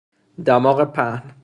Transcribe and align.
دماغ 0.45 0.83
پهن 0.85 1.33